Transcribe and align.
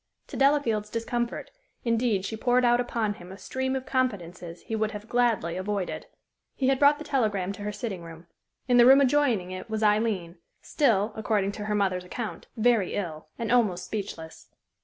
To 0.29 0.35
Delafield's 0.35 0.89
discomfort, 0.89 1.51
indeed, 1.85 2.25
she 2.25 2.35
poured 2.35 2.65
out 2.65 2.79
upon 2.81 3.13
him 3.13 3.31
a 3.31 3.37
stream 3.37 3.75
of 3.75 3.85
confidences 3.85 4.63
he 4.63 4.75
would 4.75 4.89
have 4.93 5.07
gladly 5.07 5.55
avoided. 5.57 6.07
He 6.55 6.69
had 6.69 6.79
brought 6.79 6.97
the 6.97 7.03
telegram 7.03 7.51
to 7.53 7.61
her 7.61 7.71
sitting 7.71 8.01
room. 8.01 8.25
In 8.67 8.77
the 8.77 8.87
room 8.87 8.99
adjoining 9.01 9.51
it 9.51 9.69
was 9.69 9.83
Aileen, 9.83 10.39
still, 10.59 11.13
according 11.15 11.51
to 11.51 11.65
her 11.65 11.75
mother's 11.75 12.03
account, 12.03 12.47
very 12.57 12.95
ill, 12.95 13.27
and 13.37 13.51
almost 13.51 13.85
speechless. 13.85 14.49